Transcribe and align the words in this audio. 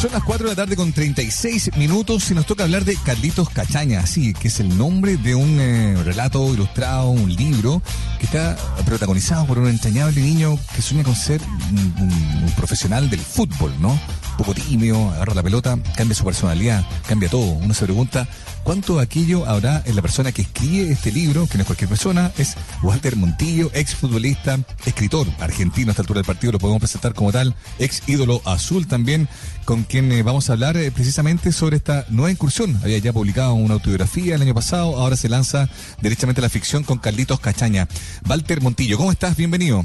Son 0.00 0.12
las 0.12 0.22
4 0.22 0.48
de 0.48 0.52
la 0.52 0.56
tarde 0.56 0.76
con 0.76 0.94
36 0.94 1.76
minutos 1.76 2.30
y 2.30 2.34
nos 2.34 2.46
toca 2.46 2.64
hablar 2.64 2.86
de 2.86 2.96
Carlitos 2.96 3.50
Cachaña, 3.50 4.06
sí, 4.06 4.32
que 4.32 4.48
es 4.48 4.58
el 4.58 4.78
nombre 4.78 5.18
de 5.18 5.34
un 5.34 5.60
eh, 5.60 5.94
relato 6.02 6.54
ilustrado, 6.54 7.10
un 7.10 7.30
libro 7.30 7.82
que 8.18 8.24
está 8.24 8.56
protagonizado 8.86 9.44
por 9.44 9.58
un 9.58 9.68
entrañable 9.68 10.22
niño 10.22 10.58
que 10.74 10.80
sueña 10.80 11.04
con 11.04 11.14
ser 11.14 11.42
un, 11.42 12.10
un 12.44 12.52
profesional 12.56 13.10
del 13.10 13.20
fútbol, 13.20 13.74
¿no? 13.78 14.00
Poco 14.40 14.54
tímido, 14.54 15.10
agarra 15.10 15.34
la 15.34 15.42
pelota, 15.42 15.78
cambia 15.98 16.14
su 16.14 16.24
personalidad, 16.24 16.82
cambia 17.06 17.28
todo. 17.28 17.44
Uno 17.44 17.74
se 17.74 17.84
pregunta, 17.84 18.26
¿cuánto 18.64 18.96
de 18.96 19.02
aquello 19.02 19.44
habrá 19.44 19.82
en 19.84 19.94
la 19.94 20.00
persona 20.00 20.32
que 20.32 20.40
escribe 20.40 20.90
este 20.90 21.12
libro, 21.12 21.46
que 21.46 21.58
no 21.58 21.60
es 21.60 21.66
cualquier 21.66 21.90
persona? 21.90 22.32
Es 22.38 22.56
Walter 22.82 23.16
Montillo, 23.16 23.70
ex 23.74 23.94
futbolista, 23.94 24.58
escritor 24.86 25.26
argentino 25.40 25.90
a 25.90 25.92
esta 25.92 26.00
altura 26.00 26.20
del 26.20 26.24
partido, 26.24 26.52
lo 26.52 26.58
podemos 26.58 26.80
presentar 26.80 27.12
como 27.12 27.30
tal, 27.32 27.54
ex 27.78 28.02
ídolo 28.08 28.40
azul 28.46 28.86
también, 28.86 29.28
con 29.66 29.82
quien 29.82 30.10
eh, 30.10 30.22
vamos 30.22 30.48
a 30.48 30.54
hablar 30.54 30.74
eh, 30.78 30.90
precisamente 30.90 31.52
sobre 31.52 31.76
esta 31.76 32.06
nueva 32.08 32.30
incursión. 32.30 32.80
Había 32.82 32.96
ya 32.96 33.12
publicado 33.12 33.52
una 33.52 33.74
autobiografía 33.74 34.36
el 34.36 34.40
año 34.40 34.54
pasado, 34.54 34.96
ahora 34.96 35.16
se 35.16 35.28
lanza 35.28 35.68
derechamente 36.00 36.40
a 36.40 36.44
la 36.44 36.48
ficción 36.48 36.82
con 36.82 36.96
Carlitos 36.96 37.40
Cachaña. 37.40 37.88
Walter 38.26 38.62
Montillo, 38.62 38.96
¿cómo 38.96 39.12
estás? 39.12 39.36
Bienvenido. 39.36 39.84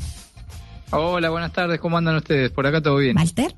Hola, 0.91 1.29
buenas 1.29 1.51
tardes, 1.51 1.77
¿cómo 1.81 1.97
andan 1.97 2.15
ustedes? 2.15 2.51
Por 2.51 2.65
acá 2.65 2.81
todo 2.81 2.95
bien. 2.95 3.17
¿Walter? 3.17 3.53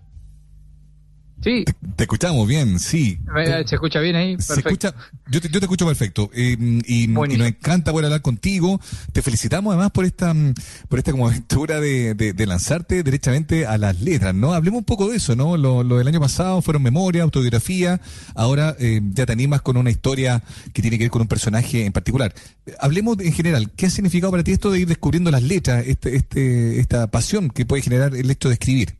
Sí. 1.43 1.63
Te, 1.65 1.73
te 1.95 2.03
escuchamos 2.03 2.47
bien, 2.47 2.79
sí. 2.79 3.19
¿Se 3.65 3.75
escucha 3.75 3.99
bien 3.99 4.15
ahí? 4.15 4.31
Se 4.39 4.55
Perfecto. 4.55 4.87
escucha, 4.87 4.95
yo, 5.29 5.39
te, 5.41 5.49
yo 5.49 5.59
te 5.59 5.65
escucho 5.65 5.85
perfecto 5.85 6.31
eh, 6.33 6.57
y, 6.85 7.03
y 7.03 7.07
nos 7.07 7.47
encanta 7.47 7.91
poder 7.91 8.05
hablar 8.05 8.21
contigo. 8.21 8.81
Te 9.13 9.21
felicitamos 9.21 9.71
además 9.73 9.91
por 9.91 10.05
esta 10.05 10.33
mm, 10.33 10.53
por 10.89 10.99
esta 10.99 11.11
como 11.11 11.27
aventura 11.29 11.79
de, 11.79 12.15
de, 12.15 12.33
de 12.33 12.45
lanzarte 12.47 13.03
derechamente 13.03 13.65
a 13.65 13.77
las 13.77 14.01
letras, 14.01 14.33
¿no? 14.33 14.53
Hablemos 14.53 14.79
un 14.79 14.85
poco 14.85 15.09
de 15.09 15.17
eso, 15.17 15.35
¿no? 15.35 15.57
Lo, 15.57 15.83
lo 15.83 15.97
del 15.99 16.07
año 16.07 16.19
pasado 16.19 16.61
fueron 16.61 16.81
memoria, 16.81 17.23
autobiografía, 17.23 18.01
ahora 18.35 18.75
eh, 18.79 19.01
ya 19.13 19.25
te 19.25 19.31
animas 19.31 19.61
con 19.61 19.77
una 19.77 19.91
historia 19.91 20.43
que 20.73 20.81
tiene 20.81 20.97
que 20.97 21.05
ver 21.05 21.11
con 21.11 21.21
un 21.21 21.27
personaje 21.27 21.85
en 21.85 21.93
particular. 21.93 22.33
Hablemos 22.79 23.19
en 23.19 23.31
general, 23.33 23.71
¿qué 23.75 23.85
ha 23.85 23.89
significado 23.89 24.31
para 24.31 24.43
ti 24.43 24.51
esto 24.53 24.71
de 24.71 24.79
ir 24.79 24.87
descubriendo 24.87 25.29
las 25.31 25.43
letras, 25.43 25.85
este, 25.87 26.15
este, 26.15 26.79
esta 26.79 27.07
pasión 27.07 27.49
que 27.49 27.65
puede 27.65 27.83
generar 27.83 28.15
el 28.15 28.29
hecho 28.31 28.49
de 28.49 28.53
escribir? 28.55 28.95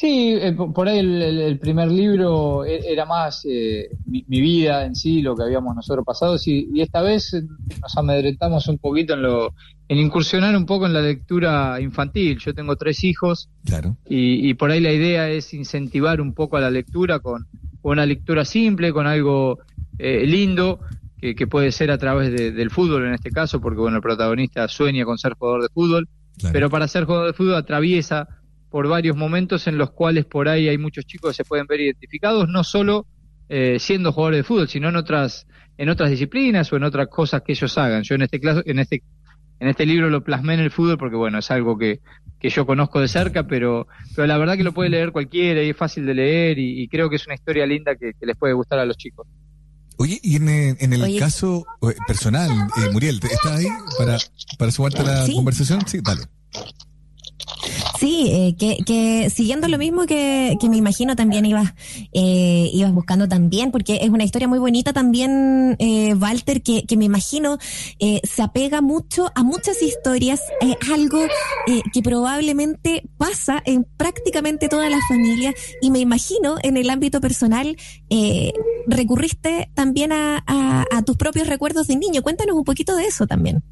Sí, 0.00 0.32
eh, 0.40 0.52
por 0.74 0.88
ahí 0.88 0.98
el, 1.00 1.58
primer 1.58 1.88
libro 1.90 2.64
e- 2.64 2.90
era 2.90 3.04
más 3.04 3.44
eh, 3.44 3.90
mi, 4.06 4.24
mi 4.28 4.40
vida 4.40 4.86
en 4.86 4.94
sí, 4.94 5.20
lo 5.20 5.36
que 5.36 5.42
habíamos 5.42 5.76
nosotros 5.76 6.06
pasado, 6.06 6.38
sí, 6.38 6.70
y 6.72 6.80
esta 6.80 7.02
vez 7.02 7.34
eh, 7.34 7.42
nos 7.82 7.96
amedrentamos 7.98 8.66
un 8.68 8.78
poquito 8.78 9.12
en 9.12 9.20
lo, 9.20 9.52
en 9.88 9.98
incursionar 9.98 10.56
un 10.56 10.64
poco 10.64 10.86
en 10.86 10.94
la 10.94 11.02
lectura 11.02 11.78
infantil. 11.82 12.38
Yo 12.38 12.54
tengo 12.54 12.76
tres 12.76 13.04
hijos 13.04 13.50
Claro. 13.66 13.98
y, 14.08 14.48
y 14.48 14.54
por 14.54 14.70
ahí 14.70 14.80
la 14.80 14.90
idea 14.92 15.28
es 15.28 15.52
incentivar 15.52 16.22
un 16.22 16.32
poco 16.32 16.56
a 16.56 16.60
la 16.60 16.70
lectura 16.70 17.18
con, 17.18 17.46
con 17.82 17.92
una 17.92 18.06
lectura 18.06 18.46
simple, 18.46 18.94
con 18.94 19.06
algo 19.06 19.58
eh, 19.98 20.24
lindo, 20.26 20.80
que, 21.20 21.34
que 21.34 21.46
puede 21.46 21.72
ser 21.72 21.90
a 21.90 21.98
través 21.98 22.32
de- 22.32 22.52
del 22.52 22.70
fútbol 22.70 23.04
en 23.06 23.12
este 23.12 23.30
caso, 23.30 23.60
porque 23.60 23.80
bueno, 23.80 23.98
el 23.98 24.02
protagonista 24.02 24.66
sueña 24.66 25.04
con 25.04 25.18
ser 25.18 25.34
jugador 25.34 25.60
de 25.64 25.68
fútbol, 25.68 26.08
claro. 26.38 26.54
pero 26.54 26.70
para 26.70 26.88
ser 26.88 27.04
jugador 27.04 27.26
de 27.26 27.32
fútbol 27.34 27.56
atraviesa 27.56 28.28
por 28.70 28.88
varios 28.88 29.16
momentos 29.16 29.66
en 29.66 29.76
los 29.78 29.90
cuales 29.90 30.24
por 30.26 30.48
ahí 30.48 30.68
hay 30.68 30.78
muchos 30.78 31.04
chicos 31.04 31.30
que 31.32 31.42
se 31.42 31.44
pueden 31.44 31.66
ver 31.66 31.80
identificados, 31.80 32.48
no 32.48 32.62
solo 32.64 33.06
eh, 33.48 33.78
siendo 33.80 34.12
jugadores 34.12 34.38
de 34.38 34.44
fútbol, 34.44 34.68
sino 34.68 34.88
en 34.88 34.96
otras 34.96 35.46
en 35.76 35.88
otras 35.88 36.10
disciplinas 36.10 36.72
o 36.72 36.76
en 36.76 36.84
otras 36.84 37.08
cosas 37.08 37.42
que 37.42 37.52
ellos 37.52 37.76
hagan. 37.78 38.02
Yo 38.02 38.14
en 38.14 38.22
este 38.22 38.38
caso, 38.40 38.62
en 38.64 38.78
este 38.78 39.02
en 39.58 39.68
este 39.68 39.84
libro 39.86 40.08
lo 40.08 40.22
plasmé 40.22 40.54
en 40.54 40.60
el 40.60 40.70
fútbol 40.70 40.96
porque 40.98 41.16
bueno, 41.16 41.38
es 41.38 41.50
algo 41.50 41.76
que, 41.76 42.00
que 42.38 42.48
yo 42.48 42.64
conozco 42.64 43.00
de 43.00 43.08
cerca, 43.08 43.46
pero 43.46 43.86
pero 44.14 44.26
la 44.26 44.38
verdad 44.38 44.56
que 44.56 44.62
lo 44.62 44.72
puede 44.72 44.88
leer 44.90 45.10
cualquiera 45.10 45.62
y 45.62 45.70
es 45.70 45.76
fácil 45.76 46.06
de 46.06 46.14
leer 46.14 46.58
y, 46.58 46.82
y 46.82 46.88
creo 46.88 47.10
que 47.10 47.16
es 47.16 47.26
una 47.26 47.34
historia 47.34 47.66
linda 47.66 47.94
que, 47.96 48.12
que 48.18 48.24
les 48.26 48.36
puede 48.36 48.52
gustar 48.54 48.78
a 48.78 48.84
los 48.84 48.96
chicos. 48.96 49.26
Oye, 49.98 50.18
y 50.22 50.36
en, 50.36 50.48
eh, 50.48 50.76
en 50.80 50.92
el 50.94 51.02
Oye. 51.02 51.18
caso 51.18 51.66
eh, 51.82 51.94
personal, 52.06 52.50
eh, 52.50 52.88
Muriel, 52.92 53.20
¿estás 53.22 53.58
ahí 53.58 53.66
para, 53.98 54.16
para 54.58 54.70
sumarte 54.70 55.02
a 55.02 55.04
la 55.04 55.26
Sí. 55.26 55.34
conversación? 55.34 55.80
Sí, 55.86 55.98
dale. 56.02 56.22
Sí, 58.00 58.30
eh, 58.32 58.56
que, 58.58 58.78
que 58.86 59.28
siguiendo 59.28 59.68
lo 59.68 59.76
mismo 59.76 60.06
que, 60.06 60.56
que 60.58 60.70
me 60.70 60.78
imagino 60.78 61.16
también 61.16 61.44
ibas, 61.44 61.74
eh, 62.14 62.70
ibas 62.72 62.94
buscando 62.94 63.28
también, 63.28 63.70
porque 63.70 63.98
es 64.00 64.08
una 64.08 64.24
historia 64.24 64.48
muy 64.48 64.58
bonita 64.58 64.94
también, 64.94 65.76
eh, 65.78 66.14
Walter, 66.14 66.62
que, 66.62 66.84
que 66.86 66.96
me 66.96 67.04
imagino 67.04 67.58
eh, 67.98 68.22
se 68.24 68.40
apega 68.40 68.80
mucho 68.80 69.30
a 69.34 69.42
muchas 69.42 69.82
historias, 69.82 70.40
algo 70.90 71.18
eh, 71.66 71.82
que 71.92 72.00
probablemente 72.00 73.02
pasa 73.18 73.62
en 73.66 73.84
prácticamente 73.98 74.70
todas 74.70 74.90
las 74.90 75.02
familias 75.06 75.54
y 75.82 75.90
me 75.90 75.98
imagino 75.98 76.56
en 76.62 76.78
el 76.78 76.88
ámbito 76.88 77.20
personal 77.20 77.76
eh, 78.08 78.54
recurriste 78.86 79.70
también 79.74 80.12
a, 80.12 80.42
a, 80.46 80.86
a 80.90 81.02
tus 81.02 81.18
propios 81.18 81.48
recuerdos 81.48 81.86
de 81.88 81.96
niño. 81.96 82.22
Cuéntanos 82.22 82.56
un 82.56 82.64
poquito 82.64 82.96
de 82.96 83.04
eso 83.04 83.26
también. 83.26 83.62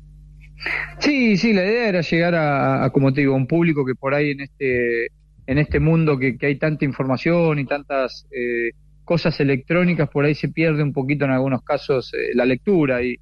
Sí, 1.00 1.36
sí, 1.36 1.52
la 1.52 1.64
idea 1.64 1.88
era 1.88 2.00
llegar 2.00 2.34
a, 2.34 2.90
como 2.92 3.12
te 3.12 3.20
digo, 3.20 3.34
un 3.34 3.46
público 3.46 3.84
que 3.84 3.94
por 3.94 4.14
ahí 4.14 4.30
en 4.32 4.40
este, 4.40 5.06
en 5.46 5.58
este 5.58 5.80
mundo 5.80 6.18
que, 6.18 6.36
hay 6.42 6.56
tanta 6.58 6.84
información 6.84 7.58
y 7.58 7.66
tantas 7.66 8.26
eh, 8.30 8.70
cosas 9.04 9.38
electrónicas, 9.40 10.08
por 10.10 10.24
ahí 10.24 10.34
se 10.34 10.48
pierde 10.48 10.82
un 10.82 10.92
poquito 10.92 11.24
en 11.24 11.30
algunos 11.30 11.62
casos 11.62 12.12
eh, 12.14 12.34
la 12.34 12.44
lectura 12.44 13.02
y, 13.02 13.16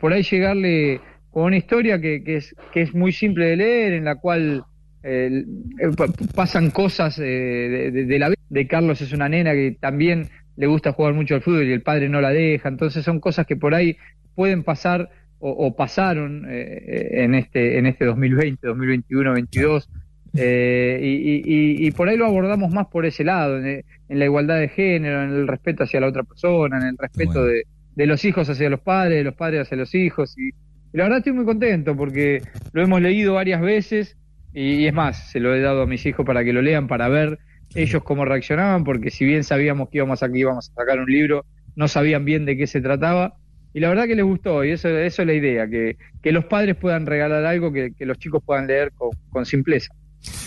por 0.00 0.12
ahí 0.12 0.22
llegarle 0.22 1.00
con 1.30 1.44
una 1.44 1.56
historia 1.56 2.00
que, 2.00 2.22
que, 2.24 2.36
es, 2.36 2.54
que 2.72 2.82
es 2.82 2.94
muy 2.94 3.12
simple 3.12 3.46
de 3.46 3.56
leer, 3.56 3.92
en 3.94 4.04
la 4.04 4.16
cual 4.16 4.64
eh, 5.02 5.44
eh, 5.80 5.88
pa- 5.96 6.08
pasan 6.34 6.70
cosas 6.70 7.18
eh, 7.18 7.22
de, 7.24 7.90
de- 7.90 8.04
de 8.04 8.18
la 8.18 8.28
vida. 8.28 8.36
De 8.50 8.66
Carlos 8.66 9.00
es 9.02 9.12
una 9.12 9.28
nena 9.28 9.52
que 9.52 9.76
también 9.80 10.28
le 10.56 10.66
gusta 10.66 10.92
jugar 10.92 11.14
mucho 11.14 11.34
al 11.34 11.42
fútbol 11.42 11.66
y 11.68 11.72
el 11.72 11.82
padre 11.82 12.08
no 12.08 12.20
la 12.20 12.30
deja, 12.30 12.68
entonces 12.68 13.04
son 13.04 13.20
cosas 13.20 13.46
que 13.46 13.56
por 13.56 13.74
ahí 13.74 13.96
pueden 14.34 14.62
pasar 14.64 15.10
o, 15.40 15.50
o 15.50 15.76
pasaron 15.76 16.46
eh, 16.48 17.22
en 17.24 17.34
este 17.34 17.78
en 17.78 17.86
este 17.86 18.04
2020, 18.04 18.66
2021, 18.66 19.32
22 19.34 19.88
eh, 20.34 21.00
y, 21.02 21.06
y- 21.36 21.86
y- 21.86 21.90
por 21.92 22.08
ahí 22.08 22.16
lo 22.16 22.26
abordamos 22.26 22.70
más 22.72 22.86
por 22.88 23.06
ese 23.06 23.24
lado, 23.24 23.58
en, 23.58 23.84
en 24.08 24.18
la 24.18 24.24
igualdad 24.24 24.58
de 24.60 24.68
género, 24.68 25.22
en 25.24 25.30
el 25.30 25.48
respeto 25.48 25.84
hacia 25.84 26.00
la 26.00 26.06
otra 26.08 26.22
persona, 26.22 26.78
en 26.78 26.84
el 26.88 26.98
respeto 26.98 27.40
Bueno. 27.40 27.46
de, 27.46 27.62
de 27.96 28.06
los 28.06 28.24
hijos 28.24 28.48
hacia 28.48 28.70
los 28.70 28.80
padres, 28.80 29.18
de 29.18 29.24
los 29.24 29.34
padres 29.34 29.62
hacia 29.62 29.76
los 29.76 29.94
hijos 29.94 30.36
y, 30.38 30.48
y 30.48 30.96
la 30.96 31.04
verdad 31.04 31.18
estoy 31.18 31.32
muy 31.32 31.44
contento 31.44 31.96
porque 31.96 32.42
lo 32.72 32.82
hemos 32.82 33.00
leído 33.00 33.34
varias 33.34 33.60
veces 33.60 34.16
y, 34.52 34.74
y 34.74 34.86
es 34.86 34.94
más, 34.94 35.30
se 35.30 35.40
lo 35.40 35.54
he 35.54 35.60
dado 35.60 35.82
a 35.82 35.86
mis 35.86 36.04
hijos 36.06 36.24
para 36.26 36.44
que 36.44 36.52
lo 36.52 36.62
lean, 36.62 36.88
para 36.88 37.08
ver 37.08 37.38
ellos 37.74 38.02
cómo 38.02 38.24
reaccionaban, 38.24 38.84
porque 38.84 39.10
si 39.10 39.24
bien 39.24 39.44
sabíamos 39.44 39.88
que 39.90 39.98
íbamos 39.98 40.22
a, 40.22 40.28
que 40.30 40.38
íbamos 40.38 40.70
a 40.70 40.74
sacar 40.74 40.98
un 41.00 41.06
libro, 41.10 41.44
no 41.76 41.86
sabían 41.88 42.24
bien 42.24 42.44
de 42.44 42.56
qué 42.56 42.66
se 42.66 42.80
trataba. 42.80 43.34
Y 43.74 43.80
la 43.80 43.88
verdad 43.90 44.06
que 44.06 44.14
les 44.16 44.24
gustó, 44.24 44.64
y 44.64 44.70
eso, 44.72 44.88
eso 44.88 45.22
es 45.22 45.26
la 45.26 45.34
idea, 45.34 45.68
que, 45.68 45.96
que 46.22 46.32
los 46.32 46.44
padres 46.46 46.74
puedan 46.76 47.06
regalar 47.06 47.44
algo 47.44 47.72
que, 47.72 47.92
que 47.96 48.06
los 48.06 48.18
chicos 48.18 48.42
puedan 48.44 48.66
leer 48.66 48.92
con, 48.92 49.10
con 49.30 49.44
simpleza. 49.46 49.92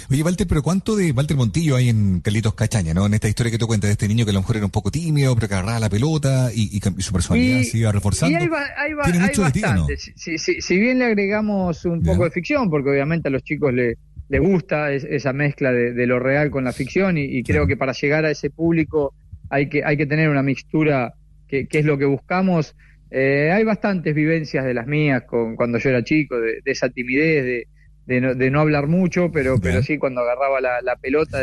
Oye, 0.09 0.21
Walter, 0.23 0.45
pero 0.45 0.61
¿cuánto 0.61 0.97
de 0.97 1.11
Walter 1.13 1.37
Montillo 1.37 1.77
hay 1.77 1.87
en 1.87 2.19
Carlitos 2.19 2.53
Cachaña, 2.55 2.93
no? 2.93 3.05
En 3.05 3.13
esta 3.13 3.29
historia 3.29 3.49
que 3.51 3.57
tú 3.57 3.67
cuentas 3.67 3.87
de 3.87 3.93
este 3.93 4.07
niño 4.09 4.25
que 4.25 4.31
a 4.31 4.33
lo 4.33 4.41
mejor 4.41 4.57
era 4.57 4.65
un 4.65 4.71
poco 4.71 4.91
tímido, 4.91 5.33
pero 5.35 5.47
que 5.47 5.53
agarraba 5.53 5.79
la 5.79 5.89
pelota 5.89 6.49
y, 6.53 6.75
y 6.75 6.79
cam- 6.81 6.95
y 6.97 7.01
su 7.01 7.13
personalidad 7.13 7.59
Y- 7.59 7.63
se 7.63 7.77
iba 7.77 7.91
reforzando. 7.93 8.37
Y 8.37 8.41
hay, 8.41 8.47
ba- 8.49 8.67
hay 8.77 8.91
Tiene 9.11 9.19
de 9.27 9.29
ti, 9.29 9.39
¿o 9.39 9.43
no? 9.43 9.43
bastante. 9.43 9.97
Si, 9.97 10.11
si- 10.17 10.37
si- 10.37 10.61
si 10.61 10.77
bien 10.77 10.99
le 10.99 11.05
agregamos 11.05 11.85
un 11.85 12.01
poco 12.03 12.25
de 12.25 12.31
ficción, 12.31 12.69
porque 12.69 12.89
obviamente 12.89 13.29
a 13.29 13.31
los 13.31 13.43
chicos 13.43 13.73
le, 13.73 13.95
le 14.27 14.39
gusta 14.39 14.91
es- 14.91 15.05
esa 15.05 15.31
mezcla 15.31 15.71
de, 15.71 15.93
de 15.93 16.05
lo 16.07 16.19
real 16.19 16.51
con 16.51 16.65
la 16.65 16.73
ficción, 16.73 17.17
y, 17.17 17.23
y 17.23 17.43
creo 17.43 17.65
que 17.65 17.77
para 17.77 17.93
llegar 17.93 18.25
a 18.25 18.31
ese 18.31 18.49
público 18.49 19.13
hay 19.49 19.69
que, 19.69 19.85
hay 19.85 19.95
que 19.95 20.05
tener 20.05 20.27
una 20.29 20.43
mixtura 20.43 21.13
que, 21.47 21.67
que 21.67 21.79
es 21.79 21.85
lo 21.85 21.97
que 21.97 22.05
buscamos. 22.05 22.75
Eh, 23.11 23.51
hay 23.51 23.63
bastantes 23.65 24.15
vivencias 24.15 24.63
de 24.63 24.73
las 24.73 24.87
mías 24.87 25.23
con, 25.27 25.55
cuando 25.57 25.77
yo 25.77 25.89
era 25.89 26.03
chico, 26.03 26.39
de, 26.39 26.61
de 26.63 26.71
esa 26.71 26.89
timidez, 26.89 27.43
de, 27.43 27.67
de, 28.05 28.21
no, 28.21 28.33
de 28.35 28.49
no 28.49 28.61
hablar 28.61 28.87
mucho, 28.87 29.29
pero, 29.31 29.59
pero 29.59 29.83
sí 29.83 29.97
cuando 29.97 30.21
agarraba 30.21 30.61
la, 30.61 30.81
la 30.81 30.95
pelota, 30.95 31.39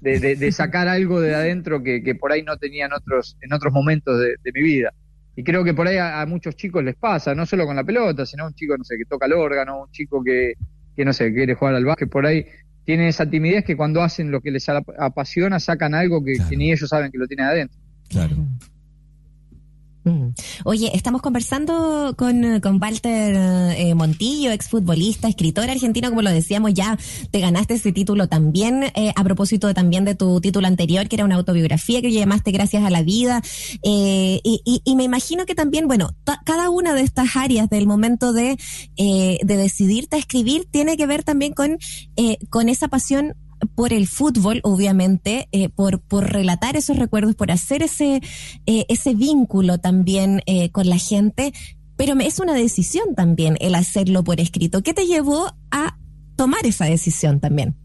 de, 0.00 0.52
sacar 0.52 0.88
algo 0.88 1.20
de 1.20 1.34
adentro 1.34 1.82
que, 1.82 2.02
que 2.02 2.14
por 2.14 2.32
ahí 2.32 2.42
no 2.42 2.56
tenía 2.56 2.86
en 2.86 2.92
otros, 2.92 3.36
en 3.40 3.52
otros 3.52 3.72
momentos 3.72 4.18
de, 4.20 4.36
de 4.42 4.52
mi 4.54 4.62
vida. 4.62 4.92
Y 5.36 5.42
creo 5.44 5.64
que 5.64 5.74
por 5.74 5.86
ahí 5.88 5.96
a, 5.96 6.20
a 6.20 6.26
muchos 6.26 6.54
chicos 6.56 6.82
les 6.84 6.96
pasa, 6.96 7.34
no 7.34 7.44
solo 7.46 7.66
con 7.66 7.76
la 7.76 7.84
pelota, 7.84 8.24
sino 8.26 8.46
un 8.46 8.54
chico, 8.54 8.76
no 8.76 8.84
sé, 8.84 8.96
que 8.96 9.04
toca 9.04 9.26
el 9.26 9.32
órgano, 9.32 9.82
un 9.84 9.90
chico 9.90 10.22
que, 10.22 10.54
que 10.96 11.04
no 11.04 11.12
sé, 11.12 11.32
quiere 11.32 11.54
jugar 11.54 11.74
al 11.74 11.84
básquet, 11.84 12.08
por 12.08 12.26
ahí 12.26 12.46
tienen 12.84 13.06
esa 13.08 13.28
timidez 13.28 13.64
que 13.64 13.76
cuando 13.76 14.02
hacen 14.02 14.30
lo 14.30 14.40
que 14.40 14.50
les 14.50 14.68
ap- 14.68 14.88
apasiona 14.98 15.58
sacan 15.60 15.94
algo 15.94 16.24
que, 16.24 16.34
Claro. 16.34 16.50
que 16.50 16.56
ni 16.56 16.72
ellos 16.72 16.88
saben 16.88 17.10
que 17.12 17.18
lo 17.18 17.26
tienen 17.26 17.46
adentro. 17.46 17.78
Claro. 18.08 18.36
Mm. 20.10 20.34
Oye, 20.64 20.90
estamos 20.94 21.22
conversando 21.22 22.14
con, 22.16 22.58
con 22.60 22.82
Walter 22.82 23.34
eh, 23.76 23.94
Montillo, 23.94 24.50
exfutbolista, 24.50 25.28
escritor 25.28 25.70
argentino, 25.70 26.08
como 26.08 26.22
lo 26.22 26.30
decíamos 26.30 26.74
ya, 26.74 26.98
te 27.30 27.38
ganaste 27.38 27.74
ese 27.74 27.92
título 27.92 28.28
también, 28.28 28.84
eh, 28.96 29.12
a 29.14 29.22
propósito 29.22 29.72
también 29.72 30.04
de 30.04 30.16
tu 30.16 30.40
título 30.40 30.66
anterior, 30.66 31.06
que 31.08 31.14
era 31.16 31.24
una 31.24 31.36
autobiografía 31.36 32.02
que 32.02 32.10
llamaste 32.10 32.50
Gracias 32.50 32.82
a 32.84 32.90
la 32.90 33.02
Vida, 33.02 33.40
eh, 33.84 34.40
y, 34.42 34.60
y- 34.64 34.82
y 34.84 34.96
me 34.96 35.04
imagino 35.04 35.46
que 35.46 35.54
también, 35.54 35.86
bueno, 35.86 36.10
cada 36.44 36.70
una 36.70 36.92
de 36.94 37.02
estas 37.02 37.36
áreas 37.36 37.70
del 37.70 37.86
momento 37.86 38.32
de, 38.32 38.56
eh, 38.96 39.38
de 39.42 39.56
decidirte 39.56 40.16
a 40.16 40.18
escribir 40.18 40.66
tiene 40.70 40.96
que 40.96 41.06
ver 41.06 41.22
también 41.22 41.52
con, 41.52 41.78
eh, 42.16 42.38
con 42.48 42.68
esa 42.68 42.88
pasión 42.88 43.34
por 43.74 43.92
el 43.92 44.06
fútbol, 44.06 44.60
obviamente, 44.62 45.48
eh, 45.52 45.68
por, 45.68 46.00
por 46.00 46.32
relatar 46.32 46.76
esos 46.76 46.98
recuerdos, 46.98 47.34
por 47.34 47.50
hacer 47.50 47.82
ese, 47.82 48.20
eh, 48.66 48.84
ese 48.88 49.14
vínculo 49.14 49.78
también 49.78 50.42
eh, 50.46 50.70
con 50.70 50.88
la 50.88 50.98
gente, 50.98 51.52
pero 51.96 52.18
es 52.20 52.40
una 52.40 52.54
decisión 52.54 53.14
también 53.14 53.56
el 53.60 53.74
hacerlo 53.74 54.24
por 54.24 54.40
escrito. 54.40 54.82
¿Qué 54.82 54.94
te 54.94 55.06
llevó 55.06 55.46
a 55.70 55.98
tomar 56.36 56.64
esa 56.64 56.86
decisión 56.86 57.40
también? 57.40 57.76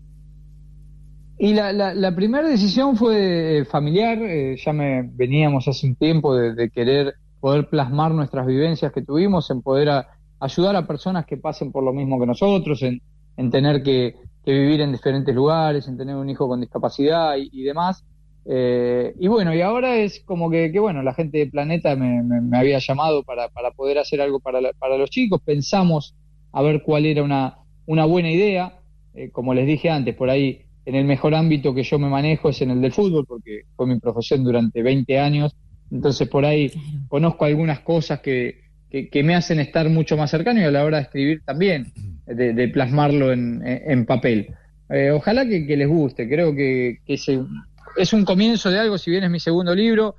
Y 1.37 1.53
la, 1.53 1.73
la, 1.73 2.15
primera 2.15 2.47
decisión 2.47 2.95
fue 2.95 3.67
familiar, 3.69 4.19
ya 4.55 4.71
me 4.71 5.03
veníamos 5.03 5.67
hace 5.67 5.85
un 5.85 5.95
tiempo 5.95 6.33
de, 6.33 6.69
querer 6.69 7.15
poder 7.41 7.67
plasmar 7.67 8.13
nuestras 8.13 8.47
vivencias 8.47 8.93
que 8.93 9.01
tuvimos, 9.01 9.51
en 9.51 9.61
poder 9.61 10.05
ayudar 10.39 10.77
a 10.77 10.87
personas 10.87 11.25
que 11.25 11.35
pasen 11.35 11.73
por 11.73 11.83
lo 11.83 11.91
mismo 11.91 12.17
que 12.21 12.25
nosotros, 12.25 12.81
en, 12.83 13.01
en 13.35 13.51
tener 13.51 13.83
que, 13.83 14.15
vivir 14.51 14.81
en 14.81 14.91
diferentes 14.91 15.33
lugares, 15.33 15.87
en 15.87 15.97
tener 15.97 16.15
un 16.15 16.29
hijo 16.29 16.47
con 16.47 16.61
discapacidad 16.61 17.35
y, 17.37 17.63
demás. 17.63 18.03
Eh, 18.45 19.15
y 19.19 19.27
bueno, 19.27 19.55
y 19.55 19.61
ahora 19.61 19.97
es 19.97 20.21
como 20.21 20.49
que, 20.49 20.71
bueno, 20.79 21.01
la 21.01 21.13
gente 21.13 21.39
de 21.39 21.47
Planeta 21.47 21.95
me, 21.95 22.21
me, 22.21 22.57
había 22.57 22.79
llamado 22.79 23.23
para, 23.23 23.49
para, 23.49 23.71
poder 23.71 23.97
hacer 23.97 24.21
algo 24.21 24.39
para, 24.39 24.59
para 24.73 24.97
los 24.97 25.09
chicos. 25.09 25.41
Pensamos 25.43 26.15
a 26.51 26.61
ver 26.61 26.83
cuál 26.83 27.05
era 27.05 27.23
una, 27.23 27.57
una 27.85 28.05
buena 28.05 28.31
idea. 28.31 28.79
Eh, 29.13 29.31
como 29.31 29.53
les 29.53 29.65
dije 29.65 29.89
antes, 29.89 30.15
por 30.15 30.29
ahí 30.29 30.61
en 30.85 30.95
el 30.95 31.05
mejor 31.05 31.33
ámbito 31.33 31.73
que 31.73 31.83
yo 31.83 31.97
me 31.97 32.09
manejo 32.09 32.49
es 32.49 32.61
en 32.61 32.71
el 32.71 32.81
del 32.81 32.91
fútbol, 32.91 33.25
porque 33.25 33.63
fue 33.75 33.87
mi 33.87 33.99
profesión 33.99 34.43
durante 34.43 34.83
20 34.83 35.19
años. 35.19 35.55
Entonces 35.91 36.27
por 36.27 36.45
ahí 36.45 36.71
conozco 37.07 37.45
algunas 37.45 37.79
cosas 37.79 38.19
que, 38.19 38.65
que, 38.89 39.23
me 39.23 39.35
hacen 39.35 39.59
estar 39.59 39.89
mucho 39.89 40.17
más 40.17 40.31
cercano 40.31 40.59
y 40.59 40.63
a 40.63 40.71
la 40.71 40.83
hora 40.83 40.97
de 40.97 41.03
escribir 41.03 41.41
también 41.45 41.91
de, 42.25 42.67
plasmarlo 42.69 43.31
en, 43.31 44.05
papel. 44.05 44.55
Eh, 44.89 45.11
ojalá 45.11 45.45
que, 45.45 45.65
les 45.75 45.87
guste, 45.87 46.27
creo 46.27 46.55
que, 46.55 46.99
es 47.07 48.13
un 48.13 48.25
comienzo 48.25 48.69
de 48.69 48.79
algo, 48.79 48.97
si 48.97 49.11
bien 49.11 49.23
es 49.23 49.29
mi 49.29 49.39
segundo 49.39 49.73
libro, 49.73 50.15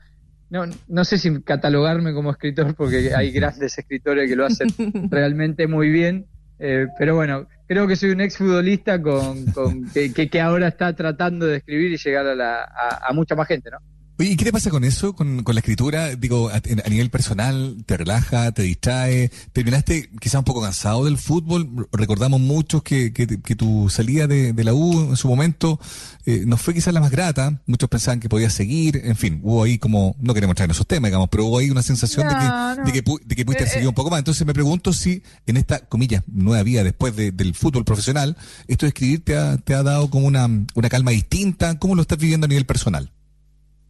no, 0.49 0.65
no 0.89 1.05
sé 1.05 1.19
si 1.19 1.43
catalogarme 1.43 2.15
como 2.15 2.31
escritor 2.31 2.75
porque 2.75 3.13
hay 3.15 3.31
grandes 3.33 3.77
escritores 3.79 4.29
que 4.29 4.37
lo 4.37 4.47
hacen 4.47 4.69
realmente 5.11 5.67
muy 5.67 5.91
bien, 5.91 6.27
eh, 6.59 6.87
pero 6.99 7.17
bueno, 7.17 7.49
creo 7.67 7.87
que 7.87 7.97
soy 7.97 8.11
un 8.11 8.21
exfutbolista 8.21 9.03
con, 9.03 9.47
con 9.47 9.91
que, 9.91 10.13
que, 10.13 10.41
ahora 10.41 10.69
está 10.69 10.95
tratando 10.95 11.47
de 11.47 11.59
escribir 11.59 11.93
y 11.93 11.97
llegar 11.97 12.27
a, 12.27 12.35
la, 12.35 12.65
a 13.03 13.13
mucha 13.13 13.35
más 13.35 13.49
gente, 13.49 13.71
¿no? 13.71 13.79
Oye, 14.19 14.31
¿y 14.31 14.37
qué 14.37 14.47
te 14.47 14.53
pasa 14.53 14.71
con 14.71 14.83
eso, 14.83 15.15
con, 15.15 15.43
con 15.43 15.55
la 15.55 15.59
escritura? 15.59 16.17
Digo, 16.17 16.49
a, 16.49 16.89
nivel 16.89 17.11
personal, 17.11 17.83
¿te 17.85 17.99
relaja, 17.99 18.51
te 18.53 18.63
distrae? 18.63 19.31
¿Terminaste 19.53 20.09
quizá 20.19 20.39
un 20.39 20.45
poco 20.47 20.63
cansado 20.63 21.05
del 21.05 21.19
fútbol? 21.19 21.87
Recordamos 21.93 22.41
muchos 22.41 22.83
que, 22.83 23.13
que, 23.13 23.27
tu 23.57 23.91
salida 23.91 24.27
de, 24.27 24.65
la 24.65 24.73
U 24.73 25.11
en 25.11 25.17
su 25.17 25.29
momento 25.29 25.79
eh, 26.25 26.45
no 26.47 26.57
fue 26.57 26.73
quizás 26.73 26.95
la 26.95 27.01
más 27.01 27.11
grata. 27.11 27.61
Muchos 27.67 27.91
pensaban 27.91 28.19
que 28.19 28.31
podías 28.31 28.55
seguir. 28.55 29.03
En 29.05 29.17
fin, 29.17 29.41
hubo 29.43 29.63
ahí 29.65 29.77
como, 29.77 30.17
no 30.19 30.33
queremos 30.33 30.57
traer 30.57 30.71
esos 30.71 30.87
temas, 30.87 31.11
digamos, 31.11 31.29
pero 31.31 31.45
hubo 31.45 31.59
ahí 31.59 31.71
una 31.71 31.83
sensación 31.83 32.27
de, 32.27 32.35
que, 32.37 32.83
de, 32.85 32.93
que, 32.93 33.13
de 33.23 33.37
que 33.37 33.45
pudiste 33.45 33.65
eh, 33.65 33.69
seguir 33.69 33.85
eh. 33.85 33.89
un 33.89 33.95
poco 33.95 34.09
más. 34.09 34.21
Entonces 34.21 34.47
me 34.47 34.55
pregunto 34.55 34.95
si 34.95 35.23
en 35.47 35.59
esta, 35.59 35.81
comillas, 35.81 36.23
nueva 36.27 36.63
vida 36.63 36.83
después 36.85 37.15
del 37.15 37.55
fútbol 37.55 37.85
profesional, 37.85 38.39
esto 38.67 38.87
de 38.87 38.89
escribir 38.89 39.23
te 39.23 39.37
ha, 39.37 39.59
te 39.59 39.75
ha 39.75 39.83
dado 39.83 40.09
como 40.09 40.27
una, 40.27 40.49
una 40.75 40.89
calma 40.89 41.11
distinta. 41.11 41.79
¿Cómo 41.79 41.95
lo 41.95 42.01
estás 42.01 42.17
viviendo 42.17 42.47
a 42.47 42.49
nivel 42.49 42.65
personal? 42.65 43.13